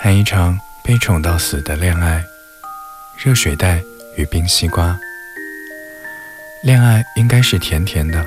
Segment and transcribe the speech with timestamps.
[0.00, 2.24] 谈一场被宠到死的恋爱。
[3.16, 3.82] 热水袋
[4.16, 4.96] 与冰西瓜。
[6.62, 8.24] 恋爱应该是甜甜的，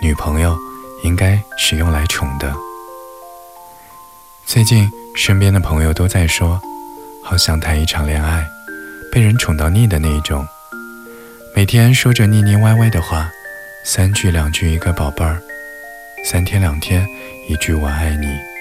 [0.00, 0.56] 女朋友
[1.02, 2.54] 应该是用来宠的。
[4.46, 6.60] 最近身边的朋友都在说，
[7.20, 8.46] 好想谈一场恋爱，
[9.10, 10.46] 被人宠到腻的那一种。
[11.52, 13.28] 每天说着腻腻歪歪的话，
[13.84, 15.42] 三句两句一个宝贝儿，
[16.24, 17.04] 三天两天
[17.48, 18.51] 一句我爱你。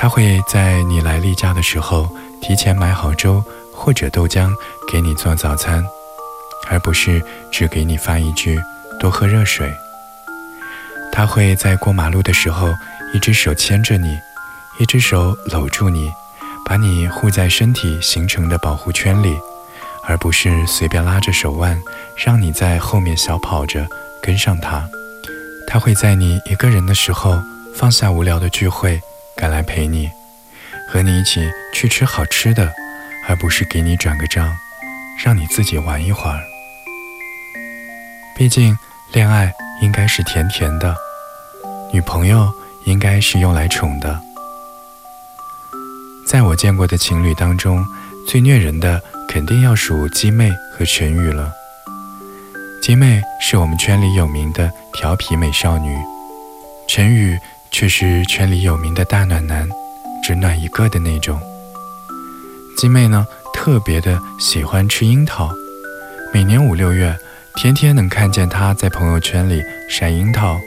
[0.00, 2.08] 他会在你来例假的时候
[2.40, 3.44] 提前买好粥。
[3.72, 4.52] 或者豆浆
[4.92, 5.82] 给你做早餐，
[6.68, 8.60] 而不是只给你发一句
[8.98, 9.72] 多喝热水。
[11.10, 12.68] 他会在过马路的时候，
[13.14, 14.18] 一只手牵着你，
[14.78, 16.12] 一只手搂住你，
[16.62, 19.34] 把你护在身体形成的保护圈里，
[20.04, 21.80] 而不是随便拉着手腕，
[22.14, 23.88] 让你在后面小跑着
[24.20, 24.86] 跟上他。
[25.66, 27.40] 他会在你一个人的时候
[27.74, 29.00] 放下无聊的聚会，
[29.40, 30.10] 赶来陪你，
[30.86, 32.70] 和你一起去吃好吃的。
[33.28, 34.56] 而不是给你转个账，
[35.22, 36.40] 让你自己玩一会儿。
[38.34, 38.76] 毕竟，
[39.12, 40.96] 恋爱应该是甜甜的，
[41.92, 42.50] 女朋友
[42.86, 44.18] 应该是用来宠的。
[46.26, 47.84] 在我见过的情侣当中，
[48.26, 51.52] 最虐人的肯定要数鸡妹和陈宇了。
[52.82, 55.96] 鸡妹是我们圈里有名的调皮美少女，
[56.88, 57.38] 陈宇
[57.72, 59.68] 却是圈里有名的大暖男，
[60.22, 61.40] 只暖一个的那种。
[62.76, 65.50] 鸡妹呢，特别的喜欢吃樱桃，
[66.32, 67.16] 每年五六月，
[67.56, 70.58] 天天能看见她在朋友圈里晒樱桃。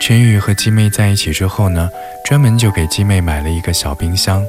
[0.00, 1.88] 陈宇和鸡妹在一起之后呢，
[2.24, 4.44] 专门就给鸡妹买了一个小冰箱，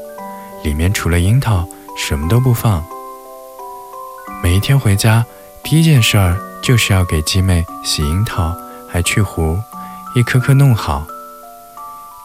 [0.64, 2.84] 里面除了樱桃，什么都不放。
[4.44, 5.26] 每一天回家，
[5.64, 8.56] 第一件事儿就是要给鸡妹洗樱桃，
[8.90, 9.58] 还去核，
[10.16, 11.06] 一颗颗弄好。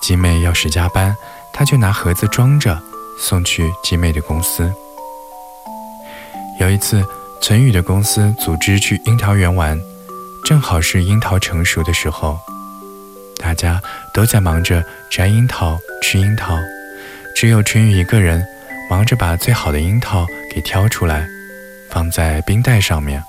[0.03, 1.17] 集美要是加班，
[1.53, 2.78] 他就拿盒子装着。
[3.19, 4.72] 送去集美的公司。
[6.59, 7.06] 有一次，
[7.41, 9.78] 存宇的公司组织去樱桃园玩，
[10.44, 12.37] 正好是樱桃成熟的时候，
[13.38, 13.81] 大家
[14.12, 16.59] 都在忙着摘樱桃、吃樱桃，
[17.37, 18.44] 只有春雨一个人
[18.91, 21.28] 忙着把最好的樱桃给挑出来，
[21.91, 23.22] 放在冰袋上面。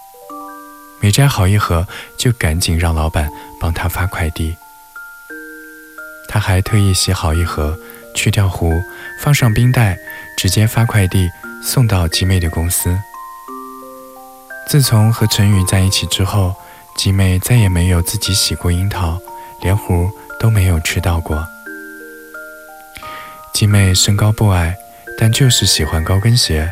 [1.01, 1.85] 每摘好一盒，
[2.17, 4.55] 就赶紧让老板帮他发快递。
[6.33, 7.77] 他还特意洗好一盒。
[8.15, 8.67] 去掉核，
[9.19, 9.95] 放上冰袋，
[10.35, 11.29] 直接发快递
[11.63, 12.95] 送到吉妹的公司。
[14.67, 16.55] 自从和陈宇在一起之后，
[16.95, 19.19] 吉妹再也没有自己洗过樱桃，
[19.61, 21.43] 连核都没有吃到过。
[23.53, 24.75] 吉妹身高不矮，
[25.19, 26.71] 但就是喜欢高跟鞋，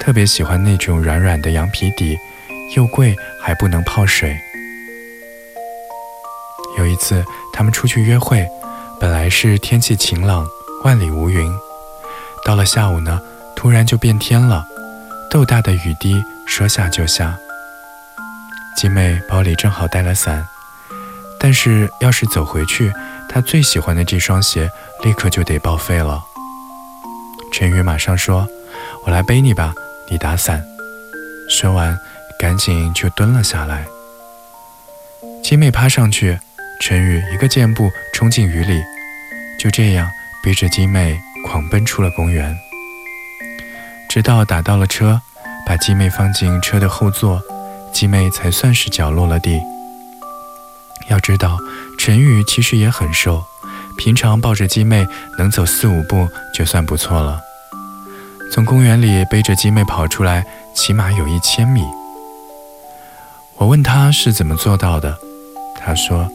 [0.00, 2.16] 特别喜欢那种软软的羊皮底，
[2.76, 4.36] 又贵还不能泡水。
[6.76, 8.46] 有一次，他们出去约会，
[9.00, 10.46] 本来是天气晴朗。
[10.84, 11.52] 万里无云，
[12.44, 13.20] 到了下午呢，
[13.56, 14.64] 突然就变天了，
[15.28, 17.36] 豆大的雨滴说下就下。
[18.76, 20.46] 鸡妹包里正好带了伞，
[21.40, 22.92] 但是要是走回去，
[23.28, 24.70] 她最喜欢的这双鞋
[25.02, 26.22] 立刻就得报废了。
[27.52, 28.46] 陈宇马上说
[29.04, 29.74] ：“我来背你吧，
[30.08, 30.64] 你打伞。”
[31.50, 31.98] 说完，
[32.38, 33.84] 赶紧就蹲了下来。
[35.42, 36.38] 鸡妹趴上去，
[36.80, 38.82] 陈宇一个箭步冲进雨里，
[39.58, 40.08] 就这样。
[40.40, 42.56] 逼着鸡妹狂奔出了公园，
[44.08, 45.20] 直到打到了车，
[45.66, 47.42] 把鸡妹放进车的后座，
[47.92, 49.60] 鸡妹才算是脚落了地。
[51.08, 51.58] 要知道，
[51.98, 53.44] 陈宇其实也很瘦，
[53.98, 55.04] 平常抱着鸡妹
[55.38, 57.40] 能走四五步就算不错了。
[58.52, 61.82] 从公园里背着鸡妹跑出来，起码有一千米。
[63.56, 65.18] 我问他是怎么做到的，
[65.80, 66.30] 他说：“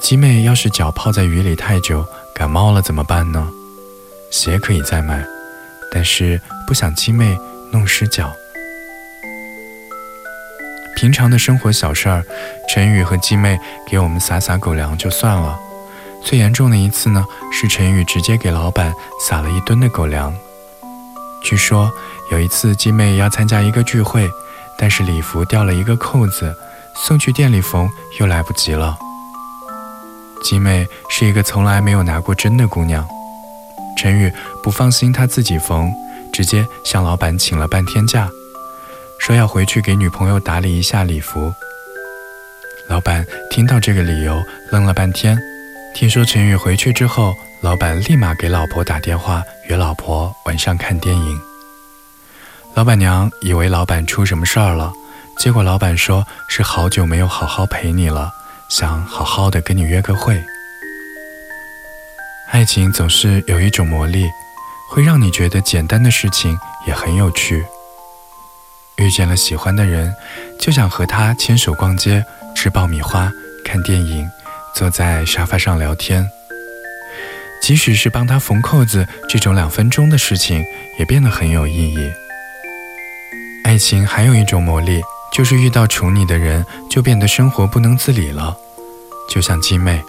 [0.00, 2.06] 鸡妹要是脚泡在雨里太久。”
[2.38, 3.48] 感冒了怎么办呢？
[4.30, 5.26] 鞋可以再买，
[5.90, 7.36] 但是不想鸡妹
[7.72, 8.30] 弄湿脚。
[10.94, 12.24] 平常的生活小事儿，
[12.68, 15.58] 陈宇和鸡妹给我们撒撒狗粮就算了。
[16.24, 20.32] 最严重的一次呢，是陈宇直接给老板撒了一吨的狗粮。
[21.42, 21.90] 据说
[22.30, 24.30] 有一次鸡妹要参加一个聚会，
[24.78, 26.54] 但是礼服掉了一个扣子，
[26.94, 27.90] 送去店里缝
[28.20, 28.96] 又来不及了。
[30.42, 33.06] 吉美是一个从来没有拿过针的姑娘，
[33.96, 34.32] 陈宇
[34.62, 35.92] 不放心她自己缝，
[36.32, 38.28] 直接向老板请了半天假，
[39.18, 41.52] 说要回去给女朋友打理一下礼服。
[42.88, 45.38] 老板听到这个理由，愣了半天。
[45.94, 51.40] 听说陈宇回去之后，老板立马给老婆打电话，约老婆晚上看电影。
[52.74, 54.92] 老板娘以为老板出什么事儿了，
[55.38, 58.32] 结果老板说是好久没有好好陪你了。
[58.68, 60.44] 想好好的跟你约个会。
[62.50, 64.26] 爱情总是有一种魔力，
[64.90, 67.64] 会让你觉得简单的事情也很有趣。
[68.96, 70.14] 遇见了喜欢的人，
[70.60, 72.22] 就想和他牵手逛街、
[72.54, 73.32] 吃爆米花、
[73.64, 74.28] 看电影，
[74.74, 76.28] 坐在沙发上聊天。
[77.62, 80.62] 即使是帮他缝扣子这种两分钟的事情，
[80.98, 82.12] 也变得很有意义。
[83.64, 85.02] 爱情还有一种魔力，
[85.38, 88.56] 就是遇到宠你的人，就变得生活不能自理了。
[89.30, 90.02] 就像鸡妹，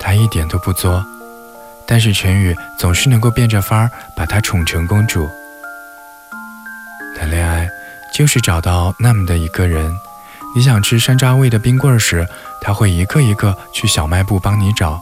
[0.00, 1.06] 她一点都不作，
[1.86, 5.28] 但是陈宇总是能够变着法儿把她宠成公主。
[7.16, 7.68] 谈恋爱
[8.12, 9.94] 就是找到那么的一个人，
[10.56, 12.26] 你想吃山楂味的冰棍儿时，
[12.60, 15.00] 他会一个一个去小卖部帮你找。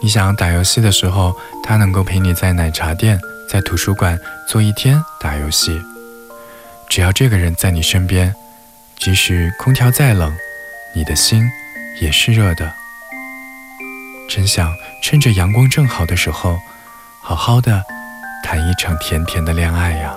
[0.00, 3.20] 你想打游戏的时候，他能够陪你在奶茶店、
[3.50, 4.18] 在图书馆
[4.48, 5.78] 坐一天打游戏。
[6.88, 8.34] 只要这个人在你身边，
[9.04, 10.34] 即使空调再冷，
[10.94, 11.46] 你的心
[12.00, 12.72] 也是热的。
[14.30, 16.58] 真想趁着阳光正好的时候，
[17.20, 17.84] 好好的
[18.42, 20.14] 谈一场甜甜的恋爱呀。